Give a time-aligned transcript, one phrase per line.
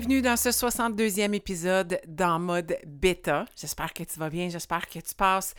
[0.00, 3.44] Bienvenue dans ce 62e épisode dans mode bêta.
[3.54, 5.54] J'espère que tu vas bien, j'espère que tu passes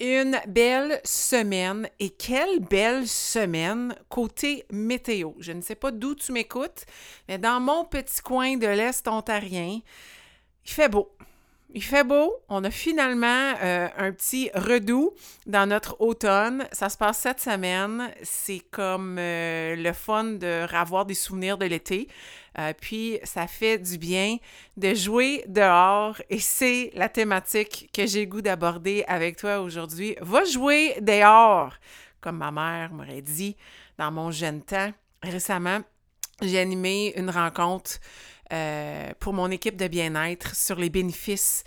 [0.00, 1.86] une belle semaine.
[2.00, 5.32] Et quelle belle semaine côté météo.
[5.40, 6.86] Je ne sais pas d'où tu m'écoutes,
[7.28, 9.80] mais dans mon petit coin de l'Est ontarien,
[10.64, 11.14] il fait beau.
[11.74, 12.34] Il fait beau.
[12.50, 15.14] On a finalement euh, un petit redout
[15.46, 16.66] dans notre automne.
[16.70, 18.10] Ça se passe cette semaine.
[18.22, 22.08] C'est comme euh, le fun de revoir des souvenirs de l'été.
[22.58, 24.36] Euh, puis, ça fait du bien
[24.76, 30.14] de jouer dehors et c'est la thématique que j'ai goût d'aborder avec toi aujourd'hui.
[30.20, 31.72] Va jouer dehors,
[32.20, 33.56] comme ma mère m'aurait dit
[33.96, 34.92] dans mon jeune temps.
[35.22, 35.80] Récemment,
[36.42, 37.92] j'ai animé une rencontre
[38.52, 41.64] euh, pour mon équipe de bien-être sur les bénéfices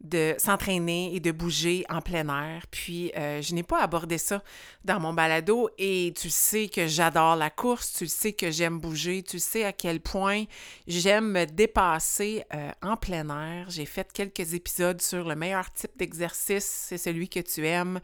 [0.00, 2.66] de s'entraîner et de bouger en plein air.
[2.70, 4.42] Puis, euh, je n'ai pas abordé ça
[4.84, 9.22] dans mon balado et tu sais que j'adore la course, tu sais que j'aime bouger,
[9.22, 10.44] tu sais à quel point
[10.86, 13.70] j'aime me dépasser euh, en plein air.
[13.70, 18.00] J'ai fait quelques épisodes sur le meilleur type d'exercice, c'est celui que tu aimes.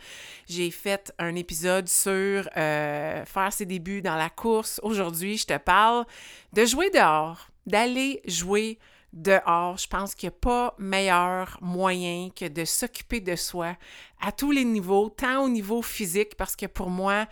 [0.48, 4.80] J'ai fait un épisode sur euh, faire ses débuts dans la course.
[4.82, 6.04] Aujourd'hui, je te parle
[6.52, 8.78] de jouer dehors, d'aller jouer.
[9.14, 13.76] Je pense qu'il n'y a pas meilleur moyen que de s'occuper de soi
[14.20, 17.26] à tous les niveaux, tant au niveau physique, parce que pour moi,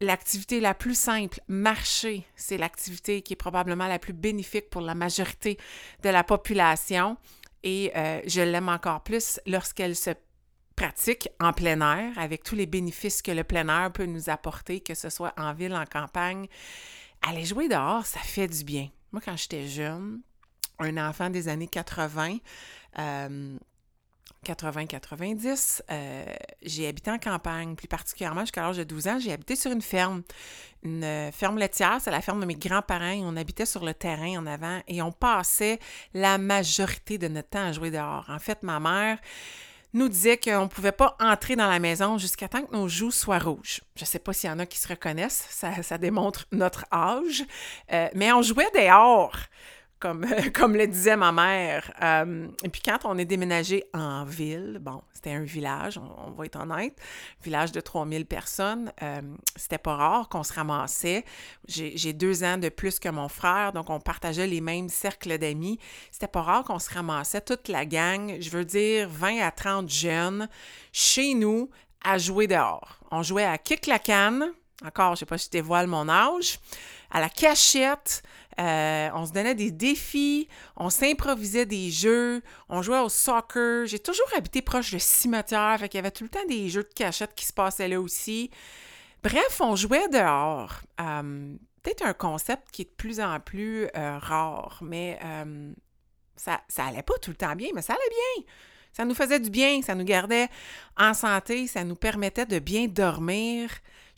[0.00, 4.94] l'activité la plus simple, marcher, c'est l'activité qui est probablement la plus bénéfique pour la
[4.94, 5.58] majorité
[6.02, 7.16] de la population.
[7.62, 10.10] Et euh, je l'aime encore plus lorsqu'elle se
[10.74, 14.80] pratique en plein air, avec tous les bénéfices que le plein air peut nous apporter,
[14.80, 16.48] que ce soit en ville, en campagne.
[17.22, 18.88] Aller jouer dehors, ça fait du bien.
[19.12, 20.22] Moi, quand j'étais jeune,
[20.78, 22.38] un enfant des années 80.
[24.44, 26.24] 80-90, euh,
[26.62, 29.82] j'ai habité en campagne, plus particulièrement jusqu'à l'âge de 12 ans, j'ai habité sur une
[29.82, 30.22] ferme,
[30.82, 34.36] une euh, ferme laitière, c'est la ferme de mes grands-parents, on habitait sur le terrain
[34.38, 35.78] en avant et on passait
[36.12, 38.24] la majorité de notre temps à jouer dehors.
[38.28, 39.18] En fait, ma mère
[39.94, 43.10] nous disait qu'on ne pouvait pas entrer dans la maison jusqu'à temps que nos joues
[43.10, 43.82] soient rouges.
[43.94, 47.44] Je ne sais pas s'il y en a qui se reconnaissent, ça, démontre notre âge,
[47.92, 49.36] euh, mais on jouait dehors
[50.02, 51.90] comme, comme le disait ma mère.
[52.02, 56.44] Euh, et puis quand on est déménagé en ville, bon, c'était un village, on, va
[56.44, 56.98] être honnête,
[57.42, 59.20] village de 3000 personnes, euh,
[59.54, 61.24] c'était pas rare qu'on se ramassait.
[61.68, 65.78] J'ai deux ans de plus que mon frère, donc on partageait les mêmes cercles d'amis.
[66.10, 69.88] C'était pas rare qu'on se ramassait toute la gang, je veux dire 20 à 30
[69.88, 70.48] jeunes,
[70.92, 71.70] chez nous,
[72.04, 72.98] à jouer dehors.
[73.12, 74.52] On jouait à kick la canne,
[74.84, 76.58] encore, je sais pas si je dévoile mon âge,
[77.12, 78.22] à la cachette,
[78.58, 83.86] euh, on se donnait des défis, on s'improvisait des jeux, on jouait au soccer.
[83.86, 86.82] J'ai toujours habité proche de cimetière, fait qu'il y avait tout le temps des jeux
[86.82, 88.50] de cachette qui se passaient là aussi.
[89.22, 90.80] Bref, on jouait dehors.
[91.00, 95.18] Euh, peut-être un concept qui est de plus en plus euh, rare, mais
[96.34, 98.44] ça, ça allait pas tout le temps bien, mais ça allait bien.
[98.94, 100.48] Ça nous faisait du bien, ça nous gardait
[100.98, 103.70] en santé, ça nous permettait de bien dormir.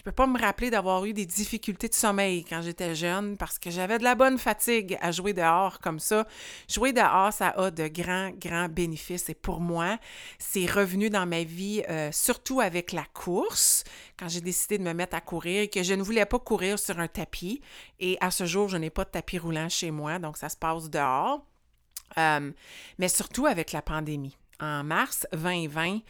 [0.05, 3.59] Je peux pas me rappeler d'avoir eu des difficultés de sommeil quand j'étais jeune parce
[3.59, 6.27] que j'avais de la bonne fatigue à jouer dehors comme ça.
[6.69, 9.97] Jouer dehors, ça a de grands, grands bénéfices et pour moi,
[10.39, 13.83] c'est revenu dans ma vie, euh, surtout avec la course,
[14.19, 16.79] quand j'ai décidé de me mettre à courir et que je ne voulais pas courir
[16.79, 17.63] sur un tapis.
[17.99, 20.57] Et à ce jour, je n'ai pas de tapis roulant chez moi, donc ça se
[20.59, 21.47] passe dehors.
[22.19, 22.53] Euh,
[22.99, 24.37] mais surtout avec la pandémie.
[24.61, 26.01] En mars 2020,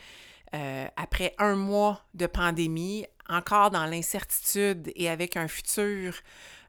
[0.55, 6.15] euh, après un mois de pandémie, encore dans l'incertitude et avec un futur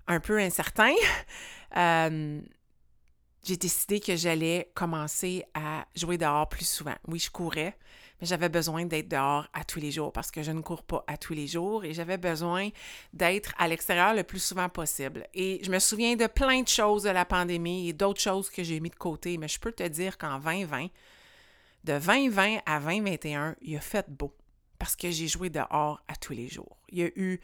[0.08, 0.94] un peu incertain,
[1.78, 2.42] euh,
[3.44, 6.96] j'ai décidé que j'allais commencer à jouer dehors plus souvent.
[7.08, 7.78] Oui, je courais,
[8.20, 11.04] mais j'avais besoin d'être dehors à tous les jours parce que je ne cours pas
[11.06, 12.70] à tous les jours et j'avais besoin
[13.14, 15.28] d'être à l'extérieur le plus souvent possible.
[15.36, 18.64] Et je me souviens de plein de choses de la pandémie et d'autres choses que
[18.64, 20.88] j'ai mis de côté, mais je peux te dire qu'en 2020,
[21.86, 24.36] de 2020 à 2021, il a fait beau
[24.80, 26.78] parce que j'ai joué dehors à tous les jours.
[26.90, 27.40] Il y a eu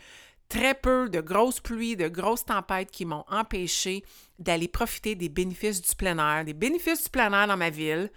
[0.50, 4.04] très peu de grosses pluies, de grosses tempêtes qui m'ont empêché
[4.40, 8.12] d'aller profiter des bénéfices du plein air, des bénéfices du plein air dans ma ville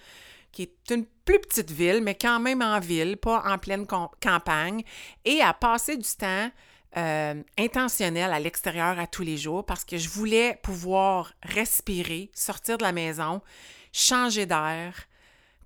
[0.50, 4.84] qui est une plus petite ville, mais quand même en ville, pas en pleine campagne,
[5.24, 6.48] et à passer du temps
[6.96, 12.78] euh, intentionnel à l'extérieur à tous les jours parce que je voulais pouvoir respirer, sortir
[12.78, 13.42] de la maison,
[13.92, 14.94] changer d'air,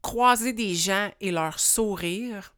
[0.03, 2.55] croiser des gens et leur sourire,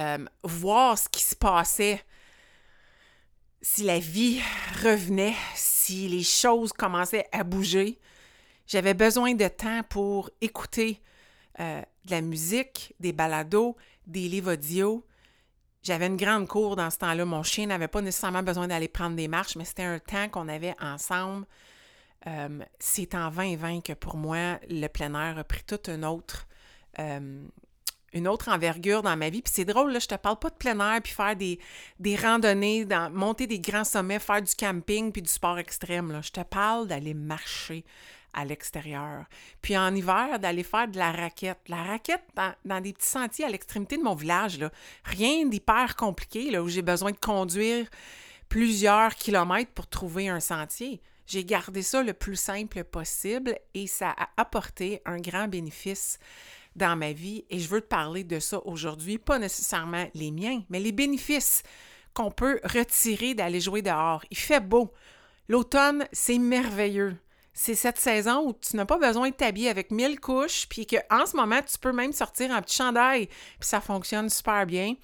[0.00, 2.02] euh, voir ce qui se passait,
[3.62, 4.40] si la vie
[4.82, 7.98] revenait, si les choses commençaient à bouger.
[8.66, 11.00] J'avais besoin de temps pour écouter
[11.60, 13.76] euh, de la musique, des balados,
[14.06, 15.04] des livres audio.
[15.82, 17.24] J'avais une grande cour dans ce temps-là.
[17.24, 20.48] Mon chien n'avait pas nécessairement besoin d'aller prendre des marches, mais c'était un temps qu'on
[20.48, 21.46] avait ensemble.
[22.26, 26.46] Euh, c'est en 2020 que pour moi, le plein air a pris toute une autre,
[26.98, 27.42] euh,
[28.12, 29.42] une autre envergure dans ma vie.
[29.42, 31.58] Puis c'est drôle, là, je te parle pas de plein air, puis faire des,
[31.98, 36.12] des randonnées, monter des grands sommets, faire du camping, puis du sport extrême.
[36.12, 36.22] Là.
[36.22, 37.84] Je te parle d'aller marcher
[38.34, 39.24] à l'extérieur.
[39.62, 41.60] Puis en hiver, d'aller faire de la raquette.
[41.68, 42.24] La raquette
[42.64, 44.58] dans, des petits sentiers à l'extrémité de mon village,
[45.04, 47.86] rien d'hyper compliqué, là, où j'ai besoin de conduire
[48.48, 51.00] plusieurs kilomètres pour trouver un sentier.
[51.26, 56.18] J'ai gardé ça le plus simple possible et ça a apporté un grand bénéfice
[56.76, 60.62] dans ma vie et je veux te parler de ça aujourd'hui, pas nécessairement les miens,
[60.68, 61.62] mais les bénéfices
[62.12, 64.24] qu'on peut retirer d'aller jouer dehors.
[64.30, 64.92] Il fait beau.
[65.48, 67.16] L'automne, c'est merveilleux.
[67.52, 71.26] C'est cette saison où tu n'as pas besoin de t'habiller avec mille couches, puis qu'en
[71.26, 74.94] ce moment, tu peux même sortir un petit chandail, puis ça fonctionne super bien.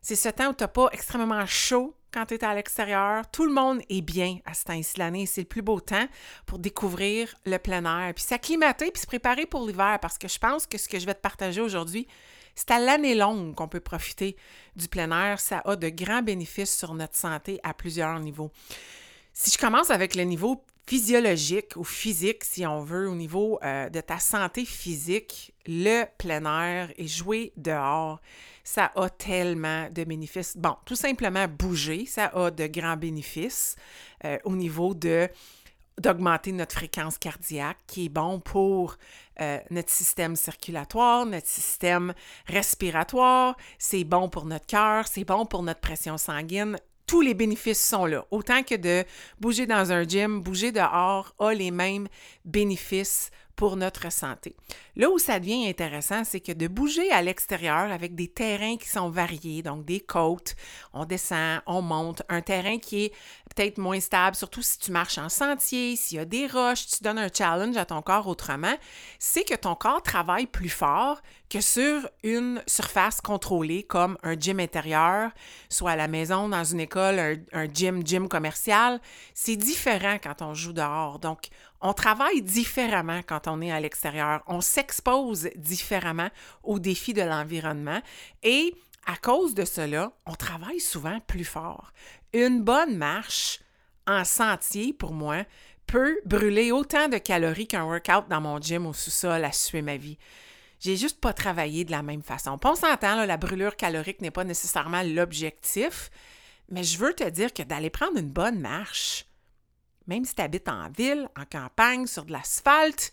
[0.00, 3.28] C'est ce temps où tu n'as pas extrêmement chaud, quand tu es à l'extérieur.
[3.32, 5.26] Tout le monde est bien à ce temps-ci l'année.
[5.26, 6.06] C'est le plus beau temps
[6.46, 8.14] pour découvrir le plein air.
[8.14, 11.06] Puis s'acclimater, puis se préparer pour l'hiver, parce que je pense que ce que je
[11.06, 12.06] vais te partager aujourd'hui,
[12.54, 14.36] c'est à l'année longue qu'on peut profiter
[14.76, 15.40] du plein air.
[15.40, 18.52] Ça a de grands bénéfices sur notre santé à plusieurs niveaux.
[19.36, 23.88] Si je commence avec le niveau physiologique ou physique, si on veut, au niveau euh,
[23.90, 28.20] de ta santé physique, le plein air et jouer dehors,
[28.62, 30.56] ça a tellement de bénéfices.
[30.56, 33.74] Bon, tout simplement bouger, ça a de grands bénéfices
[34.24, 35.28] euh, au niveau de
[35.96, 38.96] d'augmenter notre fréquence cardiaque, qui est bon pour
[39.40, 42.14] euh, notre système circulatoire, notre système
[42.46, 46.78] respiratoire, c'est bon pour notre cœur, c'est bon pour notre pression sanguine.
[47.06, 48.24] Tous les bénéfices sont là.
[48.30, 49.04] Autant que de
[49.38, 52.08] bouger dans un gym, bouger dehors a les mêmes
[52.44, 54.56] bénéfices pour notre santé.
[54.96, 58.88] Là où ça devient intéressant, c'est que de bouger à l'extérieur avec des terrains qui
[58.88, 60.56] sont variés, donc des côtes,
[60.92, 63.12] on descend, on monte, un terrain qui est
[63.54, 67.02] peut-être moins stable, surtout si tu marches en sentier, s'il y a des roches, tu
[67.02, 68.74] donnes un challenge à ton corps autrement,
[69.18, 74.60] c'est que ton corps travaille plus fort que sur une surface contrôlée comme un gym
[74.60, 75.30] intérieur,
[75.68, 79.00] soit à la maison, dans une école, un, un gym, gym commercial.
[79.34, 81.18] C'est différent quand on joue dehors.
[81.18, 81.48] Donc,
[81.80, 84.42] on travaille différemment quand on est à l'extérieur.
[84.46, 86.30] On s'expose différemment
[86.62, 88.00] aux défis de l'environnement
[88.42, 88.74] et
[89.06, 91.92] à cause de cela, on travaille souvent plus fort.
[92.34, 93.60] Une bonne marche
[94.08, 95.44] en sentier, pour moi,
[95.86, 99.96] peut brûler autant de calories qu'un workout dans mon gym au sous-sol à suer ma
[99.96, 100.18] vie.
[100.80, 102.58] J'ai juste pas travaillé de la même façon.
[102.62, 106.10] on s'entend, la brûlure calorique n'est pas nécessairement l'objectif,
[106.68, 109.26] mais je veux te dire que d'aller prendre une bonne marche,
[110.08, 113.12] même si tu habites en ville, en campagne, sur de l'asphalte,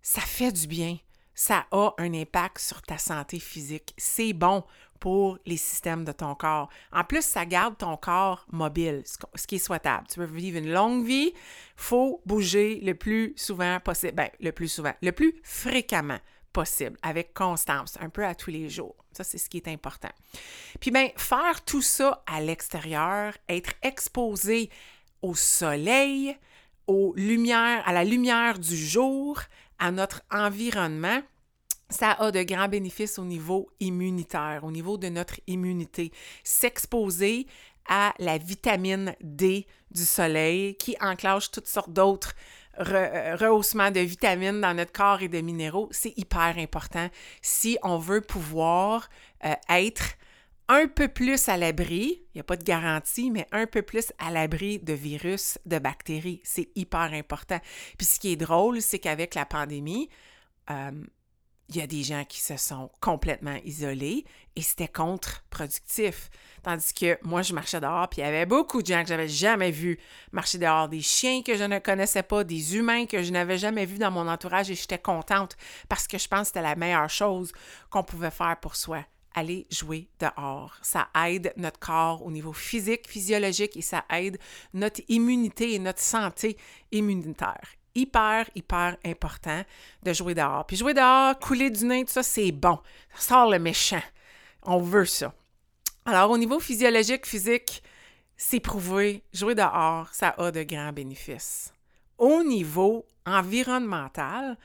[0.00, 0.96] ça fait du bien.
[1.34, 3.94] Ça a un impact sur ta santé physique.
[3.98, 4.62] C'est bon
[5.00, 6.68] pour les systèmes de ton corps.
[6.92, 9.02] En plus, ça garde ton corps mobile,
[9.34, 10.06] ce qui est souhaitable.
[10.08, 11.32] Tu veux vivre une longue vie,
[11.74, 14.12] faut bouger le plus souvent possible.
[14.14, 16.18] Ben, le plus souvent, le plus fréquemment
[16.52, 18.96] possible, avec constance, un peu à tous les jours.
[19.12, 20.10] Ça, c'est ce qui est important.
[20.80, 24.70] Puis bien, faire tout ça à l'extérieur, être exposé
[25.22, 26.36] au soleil,
[26.86, 29.40] aux lumières, à la lumière du jour,
[29.78, 31.22] à notre environnement,
[31.90, 36.12] ça a de grands bénéfices au niveau immunitaire, au niveau de notre immunité.
[36.44, 37.46] S'exposer
[37.88, 42.34] à la vitamine D du soleil qui enclenche toutes sortes d'autres
[42.78, 47.08] rehaussements de vitamines dans notre corps et de minéraux, c'est hyper important
[47.42, 49.08] si on veut pouvoir
[49.44, 50.14] euh, être
[50.68, 54.12] un peu plus à l'abri, il n'y a pas de garantie, mais un peu plus
[54.18, 56.40] à l'abri de virus, de bactéries.
[56.44, 57.58] C'est hyper important.
[57.98, 60.08] Puis ce qui est drôle, c'est qu'avec la pandémie,
[60.70, 60.92] euh,
[61.70, 64.24] il y a des gens qui se sont complètement isolés
[64.56, 66.28] et c'était contre-productif.
[66.64, 69.28] Tandis que moi, je marchais dehors, puis il y avait beaucoup de gens que j'avais
[69.28, 69.98] jamais vus
[70.32, 73.86] marcher dehors, des chiens que je ne connaissais pas, des humains que je n'avais jamais
[73.86, 75.56] vus dans mon entourage et j'étais contente
[75.88, 77.52] parce que je pense que c'était la meilleure chose
[77.88, 80.76] qu'on pouvait faire pour soi aller jouer dehors.
[80.82, 84.38] Ça aide notre corps au niveau physique, physiologique et ça aide
[84.74, 86.56] notre immunité et notre santé
[86.90, 87.79] immunitaire.
[87.94, 89.62] Hyper, hyper important
[90.02, 90.66] de jouer dehors.
[90.66, 92.78] Puis jouer dehors, couler du nez, tout ça, c'est bon.
[93.14, 94.02] Ça sort le méchant.
[94.62, 95.32] On veut ça.
[96.04, 97.82] Alors, au niveau physiologique, physique,
[98.36, 101.72] c'est prouvé, jouer dehors, ça a de grands bénéfices.
[102.18, 104.56] Au niveau environnemental,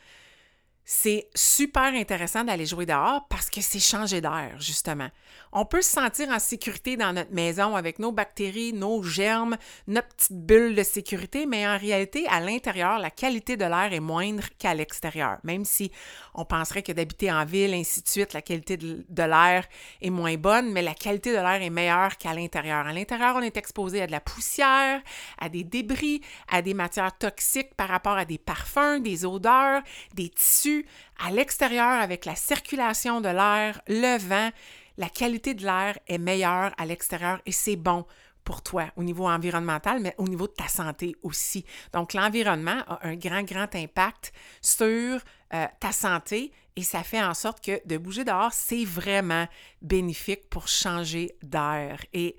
[0.87, 5.09] c'est super intéressant d'aller jouer dehors parce que c'est changer d'air, justement.
[5.51, 10.09] On peut se sentir en sécurité dans notre maison avec nos bactéries, nos germes, notre
[10.09, 14.43] petite bulle de sécurité, mais en réalité, à l'intérieur, la qualité de l'air est moindre
[14.59, 15.37] qu'à l'extérieur.
[15.43, 15.91] Même si
[16.35, 19.65] on penserait que d'habiter en ville, ainsi de suite, la qualité de, l'air
[20.01, 22.85] est moins bonne, mais la qualité de l'air est meilleure qu'à l'intérieur.
[22.85, 25.01] À l'intérieur, on est exposé à de la poussière,
[25.39, 29.81] à des débris, à des matières toxiques par rapport à des parfums, des odeurs,
[30.13, 30.74] des tissus
[31.19, 34.51] à l'extérieur avec la circulation de l'air, le vent,
[34.97, 38.05] la qualité de l'air est meilleure à l'extérieur et c'est bon
[38.45, 41.65] pour toi au niveau environnemental, mais au niveau de ta santé aussi.
[41.91, 45.19] Donc, l'environnement a un grand, grand impact sur
[45.53, 49.47] euh, ta santé et ça fait en sorte que de bouger dehors, c'est vraiment
[49.81, 51.99] bénéfique pour changer d'air.
[52.13, 52.35] Et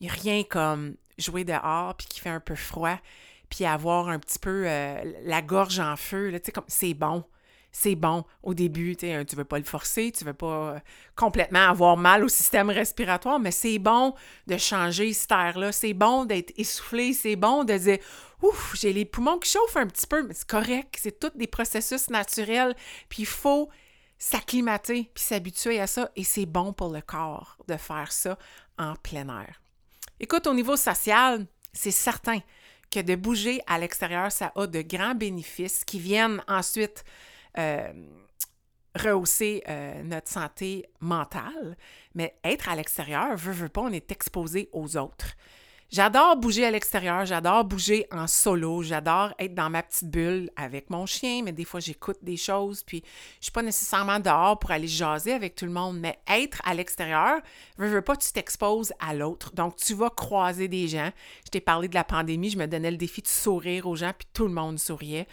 [0.00, 2.98] rien comme jouer dehors puis qui fait un peu froid,
[3.48, 7.24] puis avoir un petit peu euh, la gorge en feu, sais, comme c'est bon
[7.72, 8.96] c'est bon au début.
[8.96, 10.78] Tu ne veux pas le forcer, tu ne veux pas euh,
[11.16, 14.14] complètement avoir mal au système respiratoire, mais c'est bon
[14.46, 15.72] de changer cet air-là.
[15.72, 17.98] C'est bon d'être essoufflé, c'est bon de dire
[18.42, 21.46] Ouf, j'ai les poumons qui chauffent un petit peu, mais c'est correct, c'est tous des
[21.46, 22.74] processus naturels.
[23.08, 23.68] Puis il faut
[24.18, 28.36] s'acclimater puis s'habituer à ça et c'est bon pour le corps de faire ça
[28.76, 29.60] en plein air.
[30.20, 32.40] Écoute, au niveau social, c'est certain
[32.90, 37.04] que de bouger à l'extérieur, ça a de grands bénéfices qui viennent ensuite
[37.58, 37.92] euh,
[38.94, 41.76] rehausser euh, notre santé mentale,
[42.14, 45.34] mais être à l'extérieur, veut, veut pas, on est exposé aux autres.
[45.90, 50.90] J'adore bouger à l'extérieur, j'adore bouger en solo, j'adore être dans ma petite bulle avec
[50.90, 53.02] mon chien, mais des fois j'écoute des choses, puis
[53.38, 56.74] je suis pas nécessairement dehors pour aller jaser avec tout le monde, mais être à
[56.74, 57.40] l'extérieur,
[57.78, 59.54] veux, veux pas, tu t'exposes à l'autre.
[59.54, 61.10] Donc tu vas croiser des gens.
[61.46, 64.12] Je t'ai parlé de la pandémie, je me donnais le défi de sourire aux gens,
[64.16, 65.26] puis tout le monde souriait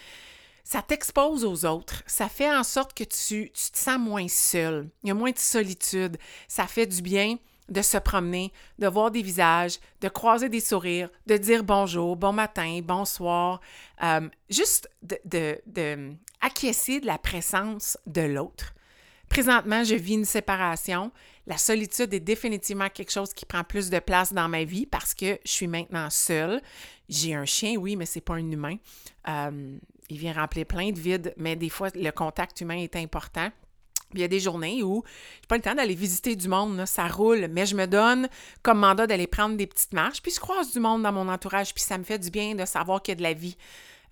[0.65, 2.03] ça t'expose aux autres.
[2.07, 4.89] Ça fait en sorte que tu, tu te sens moins seul.
[5.03, 6.17] Il y a moins de solitude.
[6.47, 7.37] Ça fait du bien
[7.69, 12.33] de se promener, de voir des visages, de croiser des sourires, de dire bonjour, bon
[12.33, 13.61] matin, bonsoir,
[14.03, 18.73] euh, juste de, de, acquiescer de la présence de l'autre.
[19.29, 21.11] Présentement, je vis une séparation.
[21.47, 25.13] La solitude est définitivement quelque chose qui prend plus de place dans ma vie parce
[25.13, 26.61] que je suis maintenant seule.
[27.09, 28.77] J'ai un chien, oui, mais c'est pas un humain.
[29.27, 29.77] Euh,
[30.09, 33.49] il vient remplir plein de vides, mais des fois, le contact humain est important.
[34.13, 36.85] Il y a des journées où je n'ai pas le temps d'aller visiter du monde,
[36.85, 38.29] ça roule, mais je me donne
[38.61, 41.73] comme mandat d'aller prendre des petites marches, puis je croise du monde dans mon entourage,
[41.73, 43.57] puis ça me fait du bien de savoir qu'il y a de la vie.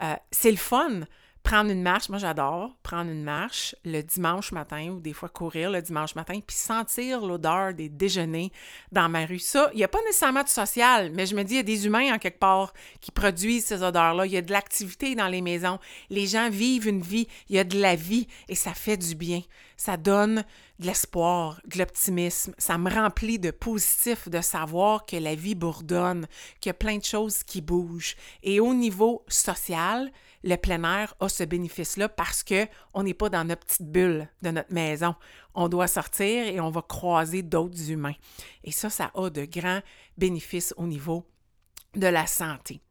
[0.01, 1.01] Euh, c'est le fun
[1.43, 5.69] prendre une marche, moi j'adore prendre une marche le dimanche matin ou des fois courir
[5.69, 8.51] le dimanche matin puis sentir l'odeur des déjeuners
[8.91, 9.39] dans ma rue.
[9.39, 11.63] Ça, il n'y a pas nécessairement de social, mais je me dis, il y a
[11.63, 14.25] des humains en quelque part qui produisent ces odeurs-là.
[14.25, 15.79] Il y a de l'activité dans les maisons.
[16.09, 19.15] Les gens vivent une vie, il y a de la vie et ça fait du
[19.15, 19.41] bien.
[19.77, 20.43] Ça donne
[20.79, 22.53] de l'espoir, de l'optimisme.
[22.57, 26.27] Ça me remplit de positif de savoir que la vie bourdonne,
[26.59, 28.15] qu'il y a plein de choses qui bougent.
[28.43, 30.11] Et au niveau social,
[30.43, 34.51] le plein air a ce bénéfice-là parce qu'on n'est pas dans notre petite bulle de
[34.51, 35.15] notre maison.
[35.55, 38.15] On doit sortir et on va croiser d'autres humains.
[38.63, 39.81] Et ça, ça a de grands
[40.17, 41.25] bénéfices au niveau
[41.95, 42.81] de la santé.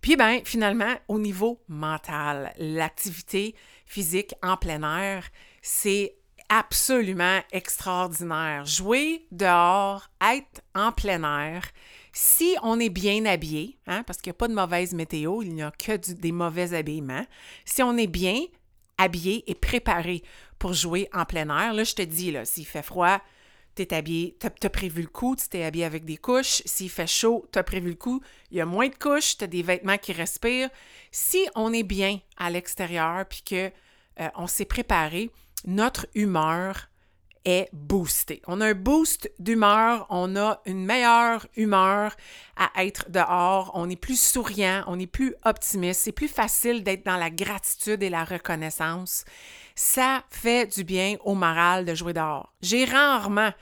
[0.00, 3.54] Puis, ben, finalement, au niveau mental, l'activité
[3.86, 5.28] physique en plein air,
[5.62, 6.17] c'est
[6.48, 8.64] absolument extraordinaire.
[8.66, 11.62] Jouer dehors, être en plein air,
[12.12, 15.54] si on est bien habillé, hein, parce qu'il n'y a pas de mauvaise météo, il
[15.54, 17.26] n'y a que des mauvais habillements,
[17.64, 18.42] si on est bien
[18.96, 20.22] habillé et préparé
[20.58, 23.20] pour jouer en plein air, là, je te dis, s'il fait froid,
[23.76, 26.62] tu es habillé, tu as, prévu le coup, tu t'es habillé avec des couches.
[26.64, 29.44] S'il fait chaud, tu as prévu le coup, il y a moins de couches, tu
[29.44, 30.70] as des vêtements qui respirent.
[31.12, 33.70] Si on est bien à l'extérieur puis qu'on
[34.20, 35.30] euh, on s'est préparé,
[35.66, 36.88] notre humeur
[37.44, 38.42] est boostée.
[38.46, 42.14] On a un boost d'humeur, on a une meilleure humeur
[42.56, 47.06] à être dehors, on est plus souriant, on est plus optimiste, c'est plus facile d'être
[47.06, 49.24] dans la gratitude et la reconnaissance.
[49.74, 52.52] Ça fait du bien au moral de jouer dehors.
[52.60, 53.52] J'ai rarement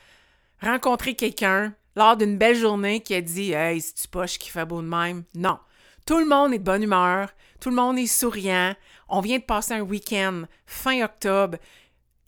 [0.60, 4.64] rencontré quelqu'un lors d'une belle journée qui a dit Hey, c'est tu poche qui fait
[4.64, 5.24] beau de même?
[5.34, 5.58] Non.
[6.06, 8.74] Tout le monde est de bonne humeur, tout le monde est souriant.
[9.08, 11.58] On vient de passer un week-end fin octobre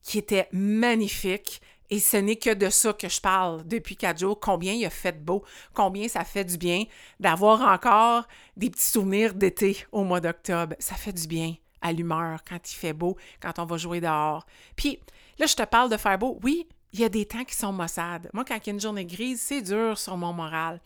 [0.02, 4.38] qui était magnifique Et ce n'est que de ça que je parle depuis quatre jours.
[4.38, 6.84] Combien il a fait beau, combien ça fait du bien
[7.18, 10.76] d'avoir encore des petits souvenirs d'été au mois d'octobre.
[10.78, 14.46] Ça fait du bien à l'humeur quand il fait beau, quand on va jouer dehors.
[14.76, 15.00] Puis
[15.38, 16.38] là, je te parle de faire beau.
[16.42, 18.28] Oui, il y a des temps qui sont maussades.
[18.32, 20.80] Moi, quand il y a une journée grise, c'est dur sur mon moral.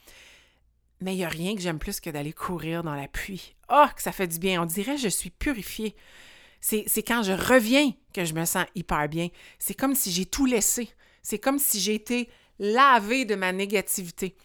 [1.00, 3.56] Mais il n'y a rien que j'aime plus que d'aller courir dans la pluie.
[3.72, 4.62] Oh, que ça fait du bien.
[4.62, 5.96] On dirait je suis purifiée.
[6.62, 9.28] C'est quand je reviens que je me sens hyper bien.
[9.58, 10.88] C'est comme si j'ai tout laissé.
[11.20, 14.36] C'est comme si j'ai été lavée de ma négativité.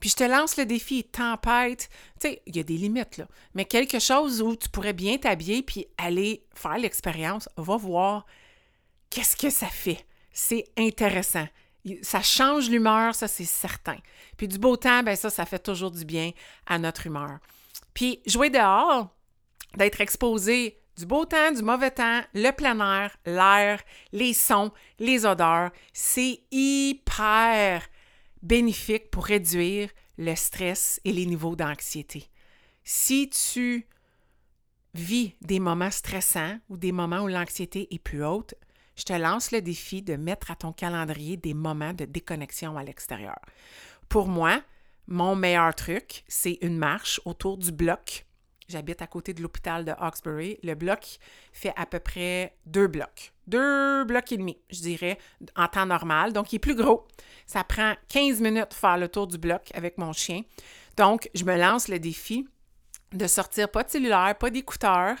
[0.00, 1.88] Puis je te lance le défi tempête.
[2.20, 3.28] Tu sais, il y a des limites, là.
[3.54, 8.26] Mais quelque chose où tu pourrais bien t'habiller puis aller faire l'expérience, va voir
[9.08, 10.04] qu'est-ce que ça fait.
[10.32, 11.46] C'est intéressant.
[12.02, 13.98] Ça change l'humeur, ça c'est certain.
[14.36, 16.32] Puis du beau temps, ben ça, ça fait toujours du bien
[16.66, 17.38] à notre humeur.
[17.94, 19.14] Puis jouer dehors,
[19.76, 23.82] d'être exposé du beau temps, du mauvais temps, le plein air, l'air,
[24.12, 27.82] les sons, les odeurs, c'est hyper
[28.42, 32.28] bénéfique pour réduire le stress et les niveaux d'anxiété.
[32.84, 33.86] Si tu
[34.94, 38.54] vis des moments stressants ou des moments où l'anxiété est plus haute,
[38.96, 42.84] je te lance le défi de mettre à ton calendrier des moments de déconnexion à
[42.84, 43.40] l'extérieur.
[44.08, 44.62] Pour moi,
[45.08, 48.26] mon meilleur truc, c'est une marche autour du bloc.
[48.68, 50.58] J'habite à côté de l'hôpital de Hawkesbury.
[50.62, 51.18] Le bloc
[51.52, 53.32] fait à peu près deux blocs.
[53.46, 55.18] Deux blocs et demi, je dirais,
[55.54, 56.32] en temps normal.
[56.32, 57.06] Donc, il est plus gros.
[57.46, 60.42] Ça prend 15 minutes de faire le tour du bloc avec mon chien.
[60.96, 62.46] Donc, je me lance le défi
[63.12, 65.16] de sortir pas de cellulaire, pas d'écouteurs,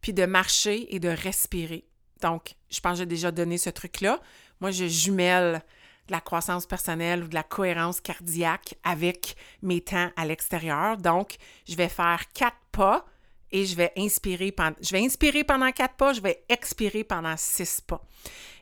[0.00, 1.84] puis de marcher et de respirer.
[2.22, 4.20] Donc, je pense que j'ai déjà donné ce truc-là.
[4.60, 5.62] Moi, je jumelle
[6.06, 10.96] de la croissance personnelle ou de la cohérence cardiaque avec mes temps à l'extérieur.
[10.96, 13.06] Donc, je vais faire quatre pas
[13.50, 17.36] et je vais inspirer pendant, je vais inspirer pendant quatre pas, je vais expirer pendant
[17.36, 18.02] six pas.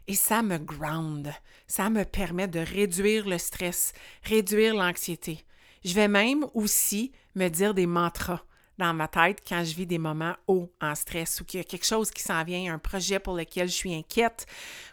[0.06, 1.32] Et ça me ground.
[1.66, 3.92] Ça me permet de réduire le stress,
[4.24, 5.44] réduire l'anxiété.
[5.84, 8.42] Je vais même aussi me dire des mantras
[8.78, 11.64] dans ma tête quand je vis des moments hauts en stress ou qu'il y a
[11.64, 14.46] quelque chose qui s'en vient, un projet pour lequel je suis inquiète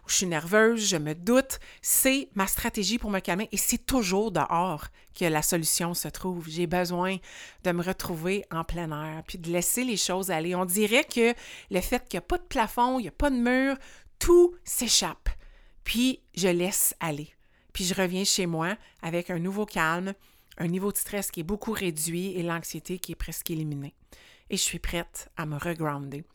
[0.05, 3.85] ou je suis nerveuse, je me doute, c'est ma stratégie pour me calmer et c'est
[3.85, 6.47] toujours dehors que la solution se trouve.
[6.49, 7.17] J'ai besoin
[7.63, 10.55] de me retrouver en plein air puis de laisser les choses aller.
[10.55, 11.33] On dirait que
[11.71, 13.75] le fait qu'il n'y a pas de plafond, il n'y a pas de mur,
[14.19, 15.29] tout s'échappe.
[15.83, 17.33] Puis je laisse aller.
[17.73, 20.13] Puis je reviens chez moi avec un nouveau calme,
[20.59, 23.95] un niveau de stress qui est beaucoup réduit et l'anxiété qui est presque éliminée.
[24.49, 26.25] Et je suis prête à me regrounder.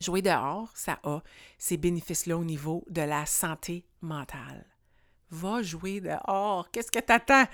[0.00, 1.22] Jouer dehors, ça a
[1.56, 4.66] ces bénéfices-là au niveau de la santé mentale.
[5.30, 6.70] Va jouer dehors.
[6.70, 7.46] Qu'est-ce que t'attends?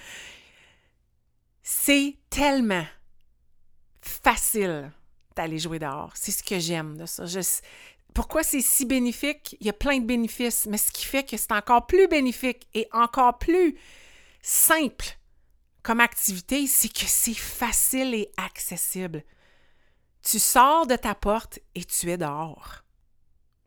[1.62, 2.86] C'est tellement
[4.00, 4.90] facile
[5.36, 6.12] d'aller jouer dehors.
[6.16, 7.24] C'est ce que j'aime de ça.
[8.14, 9.56] pourquoi c'est si bénéfique?
[9.60, 12.66] Il y a plein de bénéfices, mais ce qui fait que c'est encore plus bénéfique
[12.74, 13.78] et encore plus
[14.40, 15.16] simple
[15.82, 19.24] comme activité, c'est que c'est facile et accessible.
[20.22, 22.82] Tu sors de ta porte et tu es dehors.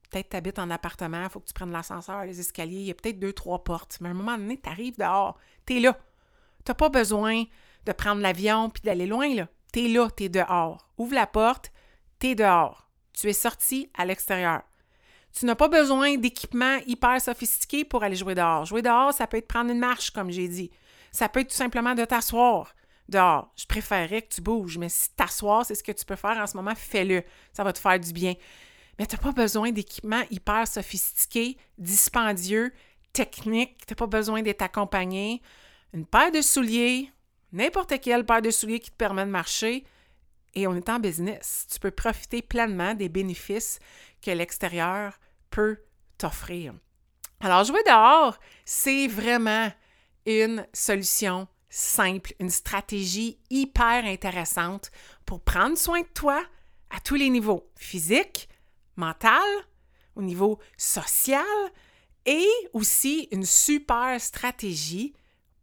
[0.09, 2.91] Peut-être tu habites en appartement, il faut que tu prennes l'ascenseur, les escaliers, il y
[2.91, 5.79] a peut-être deux, trois portes, mais à un moment donné, tu arrives dehors, tu es
[5.81, 5.97] là.
[6.63, 7.43] Tu n'as pas besoin
[7.85, 9.49] de prendre l'avion puis d'aller loin, là.
[9.73, 10.87] Tu es là, tu es dehors.
[10.97, 11.71] Ouvre la porte,
[12.19, 12.89] tu es dehors.
[13.11, 14.61] Tu es sorti à l'extérieur.
[15.37, 18.65] Tu n'as pas besoin d'équipement hyper sophistiqué pour aller jouer dehors.
[18.65, 20.71] Jouer dehors, ça peut être prendre une marche, comme j'ai dit.
[21.15, 22.75] Ça peut être tout simplement de t'asseoir
[23.07, 23.49] dehors.
[23.55, 26.45] Je préférerais que tu bouges, mais si t'asseoir, c'est ce que tu peux faire en
[26.45, 27.23] ce moment, fais-le.
[27.53, 28.33] Ça va te faire du bien.
[28.99, 32.73] Mais tu n'as pas besoin d'équipements hyper sophistiqués, dispendieux,
[33.13, 33.85] techniques.
[33.85, 35.41] Tu n'as pas besoin d'être accompagné.
[35.93, 37.09] Une paire de souliers,
[37.53, 39.85] n'importe quelle paire de souliers qui te permet de marcher,
[40.53, 41.65] et on est en business.
[41.71, 43.79] Tu peux profiter pleinement des bénéfices
[44.21, 45.17] que l'extérieur
[45.49, 45.77] peut
[46.17, 46.73] t'offrir.
[47.39, 49.69] Alors, jouer dehors, c'est vraiment
[50.25, 54.91] une solution simple, une stratégie hyper intéressante
[55.25, 56.41] pour prendre soin de toi
[56.89, 58.47] à tous les niveaux, physique,
[58.95, 59.43] mental,
[60.15, 61.43] au niveau social
[62.25, 65.13] et aussi une super stratégie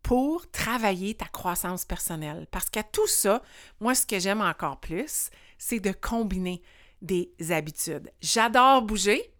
[0.02, 2.46] pour travailler ta croissance personnelle.
[2.50, 3.42] Parce qu'à tout ça,
[3.80, 6.62] moi, ce que j'aime encore plus, c'est de combiner
[7.00, 8.12] des habitudes.
[8.20, 9.32] J'adore bouger,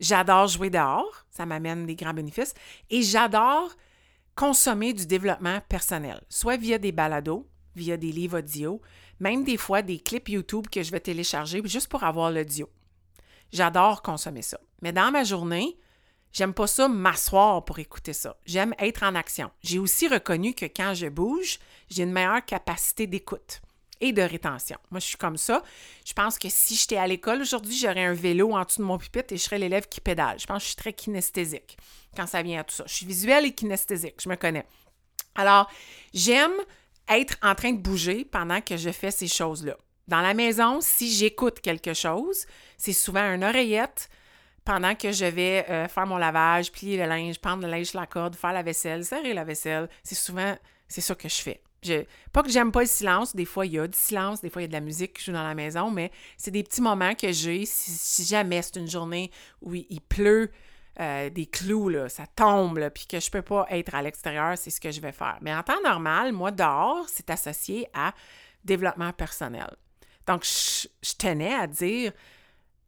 [0.00, 2.54] j'adore jouer dehors, ça m'amène des grands bénéfices,
[2.90, 3.70] et j'adore
[4.34, 8.80] consommer du développement personnel, soit via des balados, via des livres audio,
[9.20, 12.68] même des fois des clips YouTube que je vais télécharger juste pour avoir l'audio.
[13.52, 14.58] J'adore consommer ça.
[14.80, 15.76] Mais dans ma journée,
[16.32, 18.36] j'aime pas ça m'asseoir pour écouter ça.
[18.46, 19.50] J'aime être en action.
[19.62, 23.60] J'ai aussi reconnu que quand je bouge, j'ai une meilleure capacité d'écoute
[24.02, 24.76] et de rétention.
[24.90, 25.62] Moi, je suis comme ça.
[26.04, 28.98] Je pense que si j'étais à l'école aujourd'hui, j'aurais un vélo en dessous de mon
[28.98, 30.38] pupitre et je serais l'élève qui pédale.
[30.38, 31.78] Je pense que je suis très kinesthésique.
[32.14, 32.84] quand ça vient à tout ça.
[32.86, 34.66] Je suis visuelle et kinesthésique, je me connais.
[35.34, 35.70] Alors,
[36.12, 36.52] j'aime
[37.08, 39.76] être en train de bouger pendant que je fais ces choses-là.
[40.08, 42.44] Dans la maison, si j'écoute quelque chose,
[42.76, 44.10] c'est souvent une oreillette
[44.64, 48.00] pendant que je vais euh, faire mon lavage, plier le linge, prendre le linge sur
[48.00, 49.88] la corde, faire la vaisselle, serrer la vaisselle.
[50.02, 50.56] C'est souvent,
[50.88, 51.62] c'est ça que je fais.
[51.82, 54.50] Je, pas que j'aime pas le silence, des fois il y a du silence, des
[54.50, 56.62] fois il y a de la musique qui joue dans la maison, mais c'est des
[56.62, 57.64] petits moments que j'ai.
[57.66, 60.50] Si, jamais c'est une journée où il, pleut,
[61.00, 64.70] euh, des clous, là, ça tombe, puis que je peux pas être à l'extérieur, c'est
[64.70, 65.38] ce que je vais faire.
[65.40, 68.14] Mais en temps normal, moi, dehors, c'est associé à
[68.64, 69.74] développement personnel.
[70.26, 72.12] Donc, je, tenais à dire,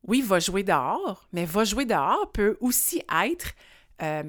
[0.04, 3.54] oui, va jouer dehors, mais va jouer dehors peut aussi être
[4.02, 4.22] euh,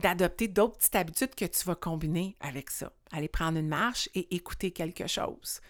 [0.00, 2.92] d'adopter d'autres petites habitudes que tu vas combiner avec ça.
[3.12, 5.60] Aller prendre une marche et écouter quelque chose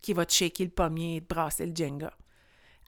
[0.00, 2.12] qui va te shaker le pommier et te brasser le jenga.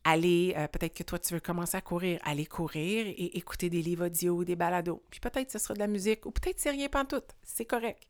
[0.05, 3.83] Aller, euh, peut-être que toi, tu veux commencer à courir, aller courir et écouter des
[3.83, 5.03] livres audio ou des balados.
[5.11, 7.23] Puis peut-être ce sera de la musique ou peut-être c'est rien tout.
[7.45, 8.03] C'est correct.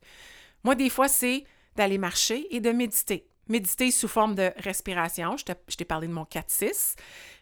[0.64, 1.44] Moi, des fois, c'est
[1.76, 3.26] d'aller marcher et de méditer.
[3.48, 5.36] Méditer sous forme de respiration.
[5.36, 6.94] Je t'ai parlé de mon 4-6.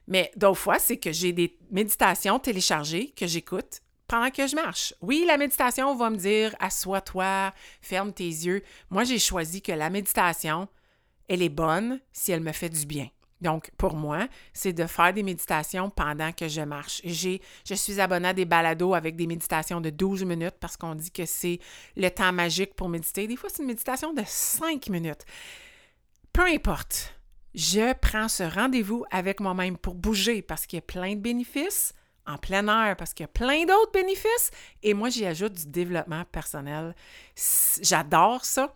[0.09, 4.93] Mais d'autres fois, c'est que j'ai des méditations téléchargées que j'écoute pendant que je marche.
[5.01, 8.61] Oui, la méditation va me dire assois-toi, ferme tes yeux.
[8.91, 10.67] Moi, j'ai choisi que la méditation,
[11.29, 13.07] elle est bonne si elle me fait du bien.
[13.41, 17.01] Donc, pour moi, c'est de faire des méditations pendant que je marche.
[17.05, 20.97] J'ai, je suis abonnée à des balados avec des méditations de 12 minutes parce qu'on
[20.97, 21.61] dit que c'est
[21.97, 23.29] le temps magique pour méditer.
[23.29, 25.25] Des fois, c'est une méditation de 5 minutes.
[26.33, 27.15] Peu importe,
[27.55, 31.95] je prends ce rendez-vous avec moi-même pour bouger parce qu'il y a plein de bénéfices
[32.31, 34.51] en plein air parce qu'il y a plein d'autres bénéfices
[34.83, 36.95] et moi j'y ajoute du développement personnel.
[37.83, 38.75] J'adore ça.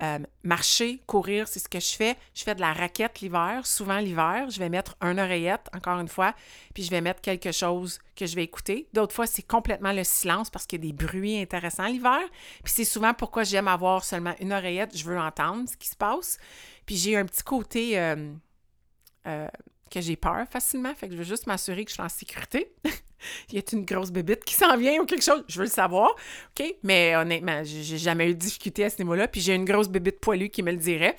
[0.00, 2.16] Euh, marcher, courir, c'est ce que je fais.
[2.32, 3.66] Je fais de la raquette l'hiver.
[3.66, 6.34] Souvent l'hiver, je vais mettre un oreillette, encore une fois,
[6.72, 8.88] puis je vais mettre quelque chose que je vais écouter.
[8.92, 12.20] D'autres fois, c'est complètement le silence parce qu'il y a des bruits intéressants l'hiver.
[12.62, 14.96] Puis c'est souvent pourquoi j'aime avoir seulement une oreillette.
[14.96, 16.38] Je veux entendre ce qui se passe.
[16.86, 18.32] Puis j'ai un petit côté euh,
[19.26, 19.48] euh,
[19.88, 22.72] que j'ai peur facilement, fait que je veux juste m'assurer que je suis en sécurité.
[23.52, 25.44] y a une grosse bébite qui s'en vient ou quelque chose?
[25.48, 26.10] Je veux le savoir,
[26.58, 26.74] OK?
[26.82, 30.20] Mais honnêtement, j'ai jamais eu de difficulté à ce niveau-là, puis j'ai une grosse bébite
[30.20, 31.16] poilue qui me le dirait.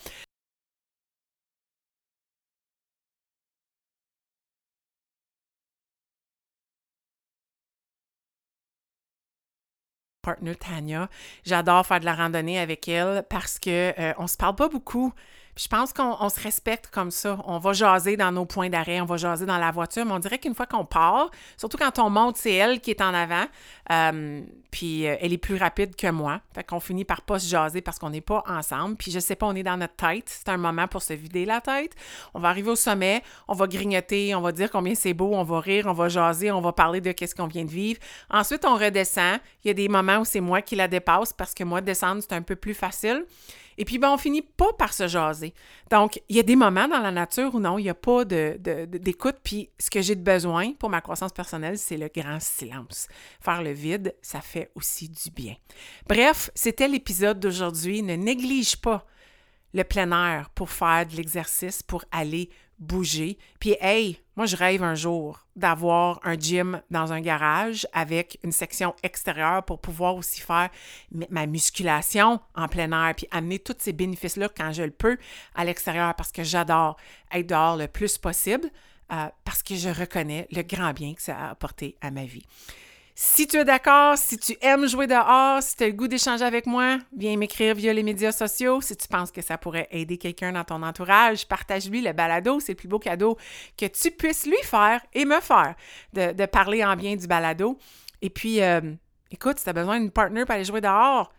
[10.29, 11.09] partner Tania.
[11.43, 15.13] J'adore faire de la randonnée avec elle parce que euh, on se parle pas beaucoup
[15.59, 17.37] je pense qu'on se respecte comme ça.
[17.45, 20.19] On va jaser dans nos points d'arrêt, on va jaser dans la voiture, mais on
[20.19, 23.43] dirait qu'une fois qu'on part, surtout quand on monte, c'est elle qui est en avant,
[23.91, 24.41] euh,
[24.71, 26.39] puis euh, elle est plus rapide que moi.
[26.55, 28.95] Fait qu'on finit par pas se jaser parce qu'on n'est pas ensemble.
[28.95, 30.25] Puis je sais pas, on est dans notre tête.
[30.27, 31.93] C'est un moment pour se vider la tête.
[32.33, 35.43] On va arriver au sommet, on va grignoter, on va dire combien c'est beau, on
[35.43, 37.99] va rire, on va jaser, on va parler de qu'est-ce qu'on vient de vivre.
[38.29, 39.39] Ensuite, on redescend.
[39.65, 42.21] Il y a des moments où c'est moi qui la dépasse parce que moi, descendre,
[42.21, 43.25] c'est un peu plus facile.
[43.79, 45.53] Et puis, ben, on finit pas par se jaser.
[45.89, 48.25] Donc, il y a des moments dans la nature où non, il n'y a pas
[48.25, 49.35] d'écoute.
[49.35, 53.07] De, puis, ce que j'ai de besoin pour ma croissance personnelle, c'est le grand silence.
[53.39, 55.55] Faire le vide, ça fait aussi du bien.
[56.09, 58.03] Bref, c'était l'épisode d'aujourd'hui.
[58.03, 59.05] Ne néglige pas
[59.73, 63.37] le plein air pour faire de l'exercice, pour aller bouger.
[63.61, 68.53] Puis, hey, moi, je rêve un jour d'avoir un gym dans un garage avec une
[68.53, 70.69] section extérieure pour pouvoir aussi faire
[71.29, 75.17] ma musculation en plein air, puis amener tous ces bénéfices-là quand je le peux
[75.55, 76.95] à l'extérieur parce que j'adore
[77.33, 78.69] être dehors le plus possible,
[79.11, 82.45] euh, parce que je reconnais le grand bien que ça a apporté à ma vie.
[83.21, 86.45] Si tu es d'accord, si tu aimes jouer dehors, si tu as le goût d'échanger
[86.45, 88.79] avec moi, viens m'écrire via les médias sociaux.
[88.79, 92.61] Si tu penses que ça pourrait aider quelqu'un dans ton entourage, partage-lui le balado.
[92.61, 93.37] C'est le plus beau cadeau
[93.77, 95.75] que tu puisses lui faire et me faire
[96.13, 97.77] de, parler en bien du balado.
[98.21, 98.79] Et puis, euh,
[99.31, 101.33] écoute, si tu as besoin d'une partner pour aller jouer dehors,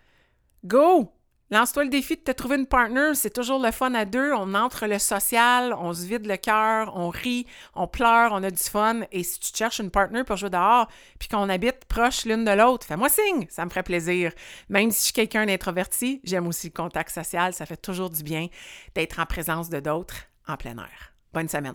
[0.62, 1.11] go!
[1.52, 3.12] Lance-toi le défi de te trouver une partner.
[3.14, 4.32] C'est toujours le fun à deux.
[4.32, 8.50] On entre le social, on se vide le cœur, on rit, on pleure, on a
[8.50, 9.00] du fun.
[9.10, 12.52] Et si tu cherches une partner pour jouer dehors, puis qu'on habite proche l'une de
[12.52, 13.46] l'autre, fais-moi signe.
[13.50, 14.32] Ça me ferait plaisir.
[14.68, 17.52] Même si je suis quelqu'un d'introverti, j'aime aussi le contact social.
[17.52, 18.46] Ça fait toujours du bien
[18.94, 20.14] d'être en présence de d'autres
[20.46, 21.14] en plein air.
[21.32, 21.74] Bonne semaine.